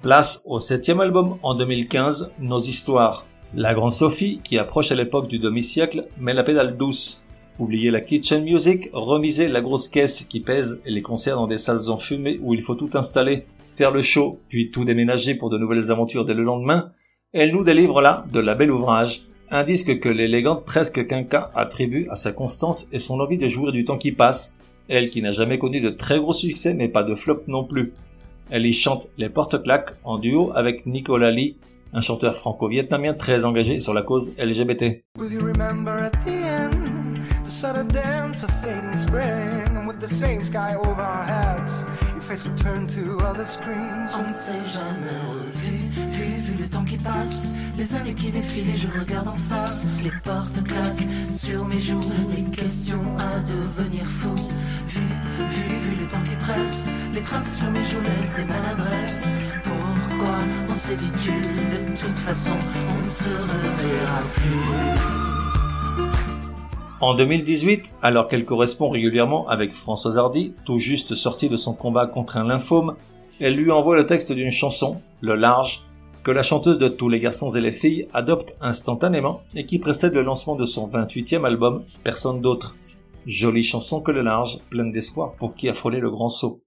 Place 0.02 0.42
au 0.46 0.58
septième 0.58 1.00
album 1.00 1.38
en 1.42 1.54
2015, 1.54 2.32
Nos 2.40 2.60
histoires. 2.60 3.27
La 3.54 3.72
grande 3.72 3.92
Sophie, 3.92 4.40
qui 4.44 4.58
approche 4.58 4.92
à 4.92 4.94
l'époque 4.94 5.26
du 5.26 5.38
demi-siècle, 5.38 6.06
met 6.20 6.34
la 6.34 6.44
pédale 6.44 6.76
douce. 6.76 7.22
Oubliez 7.58 7.90
la 7.90 8.02
kitchen 8.02 8.44
music, 8.44 8.90
remisez 8.92 9.48
la 9.48 9.62
grosse 9.62 9.88
caisse 9.88 10.20
qui 10.20 10.40
pèse 10.40 10.82
et 10.84 10.90
les 10.90 11.00
concerts 11.00 11.36
dans 11.36 11.46
des 11.46 11.56
salles 11.56 11.88
enfumées 11.88 12.38
où 12.42 12.52
il 12.52 12.60
faut 12.60 12.74
tout 12.74 12.90
installer, 12.92 13.46
faire 13.70 13.90
le 13.90 14.02
show, 14.02 14.38
puis 14.50 14.70
tout 14.70 14.84
déménager 14.84 15.34
pour 15.34 15.48
de 15.48 15.56
nouvelles 15.56 15.90
aventures 15.90 16.26
dès 16.26 16.34
le 16.34 16.42
lendemain. 16.42 16.92
Elle 17.32 17.52
nous 17.52 17.64
délivre 17.64 18.02
là 18.02 18.26
de 18.30 18.38
la 18.38 18.54
belle 18.54 18.70
ouvrage, 18.70 19.22
un 19.50 19.64
disque 19.64 19.98
que 19.98 20.10
l'élégante 20.10 20.66
presque 20.66 21.06
quinca 21.06 21.50
attribue 21.54 22.06
à 22.10 22.16
sa 22.16 22.32
constance 22.32 22.92
et 22.92 22.98
son 22.98 23.18
envie 23.18 23.38
de 23.38 23.48
jouir 23.48 23.72
du 23.72 23.86
temps 23.86 23.96
qui 23.96 24.12
passe, 24.12 24.58
elle 24.88 25.08
qui 25.08 25.22
n'a 25.22 25.32
jamais 25.32 25.58
connu 25.58 25.80
de 25.80 25.88
très 25.88 26.20
gros 26.20 26.34
succès 26.34 26.74
mais 26.74 26.88
pas 26.88 27.02
de 27.02 27.14
flop 27.14 27.44
non 27.46 27.64
plus. 27.64 27.94
Elle 28.50 28.66
y 28.66 28.74
chante 28.74 29.08
Les 29.16 29.30
Porte-Claques 29.30 29.94
en 30.04 30.18
duo 30.18 30.52
avec 30.54 30.84
Nicolas 30.84 31.30
Lee, 31.30 31.56
un 31.92 32.00
chanteur 32.00 32.34
franco-vietnamien 32.34 33.14
très 33.14 33.44
engagé 33.44 33.80
sur 33.80 33.94
la 33.94 34.02
cause 34.02 34.32
LGBT. 34.38 35.04
Will 35.18 35.32
you 35.32 35.40
remember 35.40 35.90
at 35.90 36.12
the 36.24 36.28
end 36.28 37.22
the 37.44 37.50
subtle 37.50 37.84
dance 37.84 38.44
of 38.44 38.50
fading 38.62 38.96
spring 38.96 39.76
and 39.76 39.86
with 39.86 39.98
the 40.00 40.06
same 40.06 40.42
sky 40.42 40.74
over 40.76 41.00
our 41.00 41.24
heads? 41.24 41.84
Your 42.14 42.22
face 42.22 42.44
would 42.44 42.58
turn 42.58 42.86
to 42.88 43.18
other 43.24 43.44
screens. 43.44 44.14
On 44.14 44.28
ne 44.28 44.32
s'est 44.32 44.52
jamais 44.66 45.16
revu, 45.28 45.84
vu, 46.12 46.42
vu 46.42 46.62
le 46.62 46.68
temps 46.68 46.84
qui 46.84 46.98
passe, 46.98 47.48
les 47.76 47.94
années 47.94 48.14
qui 48.14 48.30
défilent 48.30 48.74
et 48.74 48.76
je 48.76 48.88
regarde 48.88 49.28
en 49.28 49.36
face, 49.36 50.02
les 50.02 50.12
portes 50.24 50.62
claquent 50.64 51.06
sur 51.28 51.64
mes 51.66 51.80
joues, 51.80 52.00
des 52.34 52.50
questions 52.54 53.02
à 53.18 53.38
devenir 53.40 54.04
fou, 54.06 54.34
vu, 54.88 55.00
vu, 55.00 55.74
vu 55.80 56.02
le 56.02 56.08
temps 56.08 56.22
qui 56.22 56.36
presse, 56.36 56.88
les 57.14 57.22
traces 57.22 57.58
sur 57.58 57.70
mes 57.70 57.84
joues 57.84 58.02
laissent 58.02 58.36
des 58.36 58.52
maladresses. 58.52 59.37
Pourquoi 60.18 60.36
on 60.68 60.74
s'est 60.74 60.96
dit 60.96 61.12
tu, 61.22 61.30
de 61.30 61.96
toute 61.96 62.18
façon 62.18 62.50
on 62.50 63.00
ne 63.00 63.06
se 63.06 63.28
reverra 63.28 64.20
plus. 64.34 64.98
En 67.00 67.14
2018, 67.14 67.94
alors 68.02 68.26
qu'elle 68.26 68.44
correspond 68.44 68.90
régulièrement 68.90 69.46
avec 69.48 69.70
Françoise 69.70 70.18
Hardy, 70.18 70.54
tout 70.64 70.78
juste 70.78 71.14
sortie 71.14 71.48
de 71.48 71.56
son 71.56 71.72
combat 71.72 72.06
contre 72.06 72.36
un 72.36 72.44
lymphome, 72.44 72.96
elle 73.38 73.54
lui 73.54 73.70
envoie 73.70 73.94
le 73.94 74.06
texte 74.06 74.32
d'une 74.32 74.50
chanson, 74.50 75.00
Le 75.20 75.36
Large, 75.36 75.84
que 76.24 76.32
la 76.32 76.42
chanteuse 76.42 76.78
de 76.78 76.88
Tous 76.88 77.08
les 77.08 77.20
garçons 77.20 77.50
et 77.50 77.60
les 77.60 77.72
filles 77.72 78.08
adopte 78.12 78.56
instantanément 78.60 79.42
et 79.54 79.66
qui 79.66 79.78
précède 79.78 80.14
le 80.14 80.22
lancement 80.22 80.56
de 80.56 80.66
son 80.66 80.88
28e 80.88 81.44
album, 81.44 81.84
Personne 82.02 82.40
d'autre. 82.40 82.76
Jolie 83.26 83.62
chanson 83.62 84.00
que 84.00 84.10
Le 84.10 84.22
Large, 84.22 84.58
pleine 84.68 84.90
d'espoir 84.90 85.34
pour 85.38 85.54
qui 85.54 85.68
a 85.68 85.74
frôlé 85.74 86.00
le 86.00 86.10
grand 86.10 86.28
saut. 86.28 86.62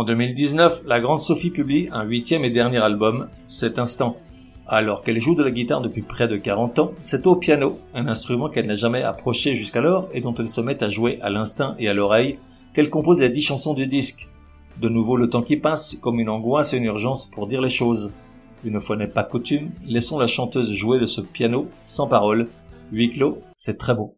En 0.00 0.04
2019, 0.04 0.84
la 0.86 0.98
grande 0.98 1.20
Sophie 1.20 1.50
publie 1.50 1.90
un 1.92 2.04
huitième 2.04 2.42
et 2.46 2.50
dernier 2.50 2.78
album, 2.78 3.28
Cet 3.46 3.78
instant. 3.78 4.16
Alors 4.66 5.02
qu'elle 5.02 5.20
joue 5.20 5.34
de 5.34 5.42
la 5.42 5.50
guitare 5.50 5.82
depuis 5.82 6.00
près 6.00 6.26
de 6.26 6.38
40 6.38 6.78
ans, 6.78 6.92
c'est 7.02 7.26
au 7.26 7.36
piano, 7.36 7.78
un 7.92 8.08
instrument 8.08 8.48
qu'elle 8.48 8.64
n'a 8.64 8.76
jamais 8.76 9.02
approché 9.02 9.56
jusqu'alors 9.56 10.08
et 10.14 10.22
dont 10.22 10.34
elle 10.34 10.48
se 10.48 10.62
met 10.62 10.82
à 10.82 10.88
jouer 10.88 11.18
à 11.20 11.28
l'instinct 11.28 11.74
et 11.78 11.86
à 11.86 11.92
l'oreille, 11.92 12.38
qu'elle 12.72 12.88
compose 12.88 13.20
les 13.20 13.28
dix 13.28 13.42
chansons 13.42 13.74
du 13.74 13.86
disque. 13.86 14.30
De 14.80 14.88
nouveau 14.88 15.18
le 15.18 15.28
temps 15.28 15.42
qui 15.42 15.58
passe, 15.58 15.98
comme 16.00 16.18
une 16.18 16.30
angoisse 16.30 16.72
et 16.72 16.78
une 16.78 16.84
urgence 16.84 17.26
pour 17.26 17.46
dire 17.46 17.60
les 17.60 17.68
choses. 17.68 18.14
Une 18.64 18.80
fois 18.80 18.96
n'est 18.96 19.06
pas 19.06 19.22
coutume, 19.22 19.70
laissons 19.86 20.18
la 20.18 20.28
chanteuse 20.28 20.72
jouer 20.72 20.98
de 20.98 21.04
ce 21.04 21.20
piano 21.20 21.68
sans 21.82 22.06
parole. 22.06 22.48
Huis 22.90 23.10
clos, 23.10 23.36
c'est 23.54 23.76
très 23.76 23.94
beau. 23.94 24.16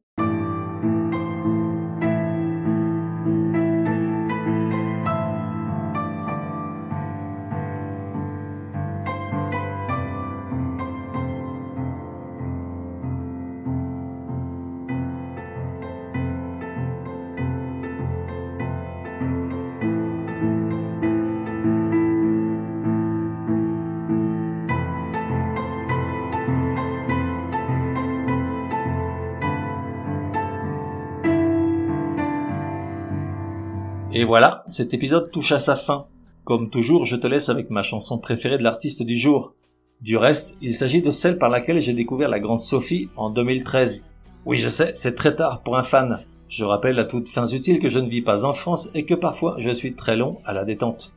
Et 34.22 34.24
voilà, 34.24 34.62
cet 34.66 34.94
épisode 34.94 35.32
touche 35.32 35.50
à 35.50 35.58
sa 35.58 35.74
fin. 35.74 36.06
Comme 36.44 36.70
toujours, 36.70 37.06
je 37.06 37.16
te 37.16 37.26
laisse 37.26 37.48
avec 37.48 37.70
ma 37.70 37.82
chanson 37.82 38.18
préférée 38.18 38.56
de 38.56 38.62
l'artiste 38.62 39.02
du 39.02 39.18
jour. 39.18 39.56
Du 40.00 40.16
reste, 40.16 40.56
il 40.62 40.76
s'agit 40.76 41.02
de 41.02 41.10
celle 41.10 41.38
par 41.38 41.48
laquelle 41.48 41.80
j'ai 41.80 41.92
découvert 41.92 42.28
la 42.28 42.38
grande 42.38 42.60
Sophie 42.60 43.08
en 43.16 43.30
2013. 43.30 44.12
Oui, 44.46 44.58
je 44.58 44.68
sais, 44.68 44.92
c'est 44.94 45.16
très 45.16 45.34
tard 45.34 45.64
pour 45.64 45.76
un 45.76 45.82
fan. 45.82 46.24
Je 46.48 46.62
rappelle 46.62 47.00
à 47.00 47.04
toutes 47.04 47.28
fins 47.28 47.48
utiles 47.48 47.80
que 47.80 47.88
je 47.88 47.98
ne 47.98 48.08
vis 48.08 48.22
pas 48.22 48.44
en 48.44 48.52
France 48.52 48.90
et 48.94 49.04
que 49.04 49.14
parfois 49.14 49.56
je 49.58 49.70
suis 49.70 49.94
très 49.94 50.14
long 50.14 50.38
à 50.44 50.52
la 50.52 50.64
détente. 50.64 51.16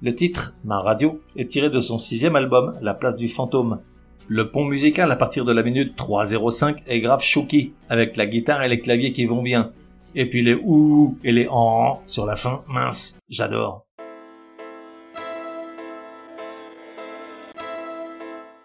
Le 0.00 0.14
titre, 0.14 0.54
Ma 0.64 0.80
radio, 0.80 1.20
est 1.36 1.50
tiré 1.50 1.68
de 1.68 1.82
son 1.82 1.98
sixième 1.98 2.36
album, 2.36 2.78
La 2.80 2.94
place 2.94 3.18
du 3.18 3.28
fantôme. 3.28 3.82
Le 4.28 4.50
pont 4.50 4.64
musical 4.64 5.12
à 5.12 5.16
partir 5.16 5.44
de 5.44 5.52
la 5.52 5.62
minute 5.62 5.94
3.05 5.98 6.84
est 6.86 7.00
grave 7.00 7.22
chouki, 7.22 7.74
avec 7.90 8.16
la 8.16 8.24
guitare 8.24 8.62
et 8.62 8.70
les 8.70 8.80
claviers 8.80 9.12
qui 9.12 9.26
vont 9.26 9.42
bien. 9.42 9.72
Et 10.18 10.24
puis 10.24 10.42
les 10.42 10.54
ouh 10.54 11.18
et 11.22 11.30
les 11.30 11.46
en 11.46 12.00
sur 12.06 12.24
la 12.24 12.36
fin, 12.36 12.62
mince, 12.68 13.22
j'adore. 13.28 13.84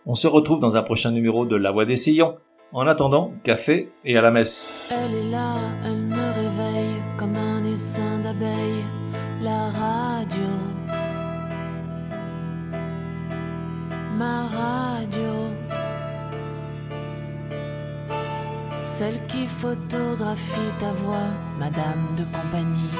On 0.06 0.16
se 0.16 0.28
retrouve 0.28 0.62
dans 0.62 0.78
un 0.78 0.82
prochain 0.82 1.12
numéro 1.12 1.46
de 1.46 1.58
La 1.58 1.72
Voix 1.72 1.86
des 1.86 1.98
Sillons. 1.98 2.38
En 2.72 2.88
attendant, 2.88 3.34
café 3.44 3.92
et 4.06 4.18
à 4.18 4.22
la 4.22 4.32
messe. 4.32 4.74
Photographie 19.62 20.74
ta 20.80 20.92
voix, 21.04 21.32
Madame 21.60 22.16
de 22.18 22.24
compagnie. 22.36 22.96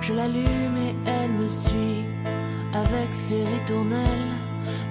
Je 0.00 0.12
l'allume 0.12 0.76
et 0.88 0.94
elle 1.06 1.30
me 1.30 1.46
suit 1.46 2.04
avec 2.72 3.10
ses 3.12 3.44
ritournelles. 3.44 4.32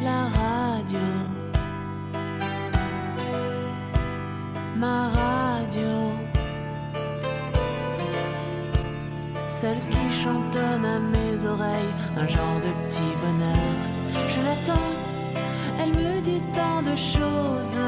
La 0.02 0.22
radio. 0.40 1.06
ma 4.76 5.10
radio. 5.10 5.94
Celle 9.48 9.82
qui 9.92 10.06
chantonne 10.24 10.86
à 10.96 11.00
mes 11.00 11.46
oreilles 11.46 11.94
un 12.18 12.28
genre 12.28 12.60
de 12.66 12.72
petit 12.84 13.14
bonheur. 13.24 13.76
Je 14.34 14.40
l'attends, 14.46 14.92
elle 15.80 15.94
me 16.02 16.22
dit 16.22 16.44
tant 16.54 16.82
de 16.82 16.96
choses. 16.96 17.80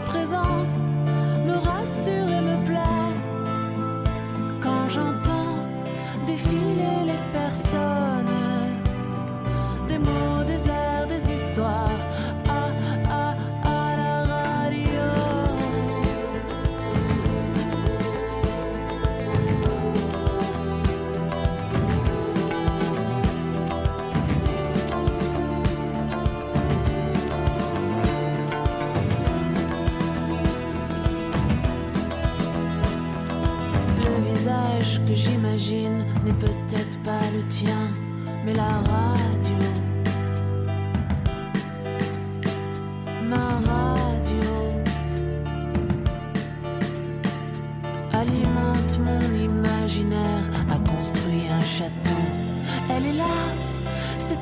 Présence 0.00 0.68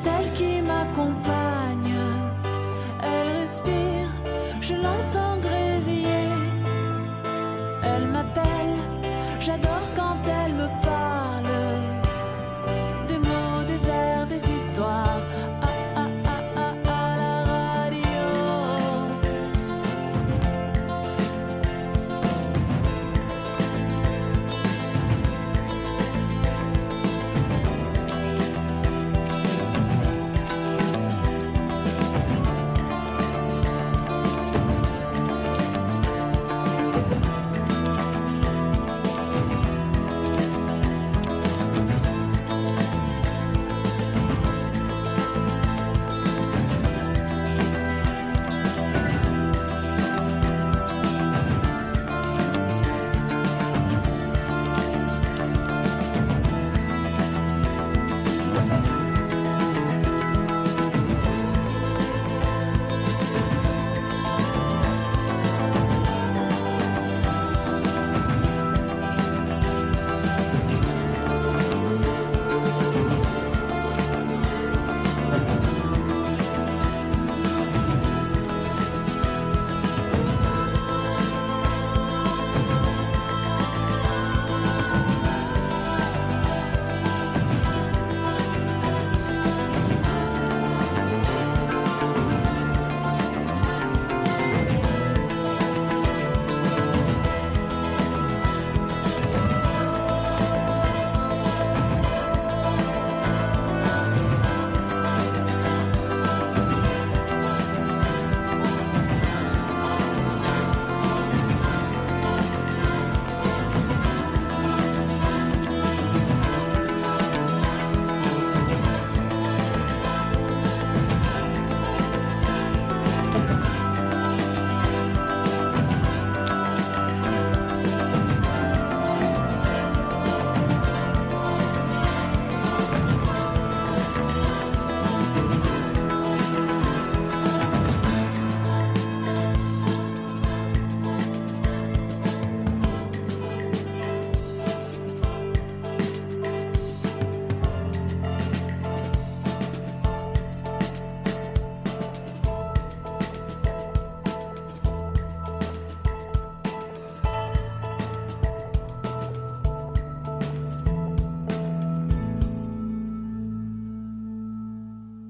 c'est 0.03 0.42